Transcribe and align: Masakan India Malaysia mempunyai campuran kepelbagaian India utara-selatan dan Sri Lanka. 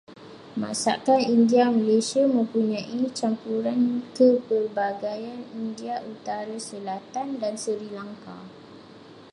Masakan 0.61 1.21
India 1.37 1.65
Malaysia 1.79 2.23
mempunyai 2.35 3.01
campuran 3.19 3.81
kepelbagaian 4.17 5.41
India 5.63 5.95
utara-selatan 6.11 7.27
dan 7.41 7.53
Sri 7.63 7.85
Lanka. 7.95 8.37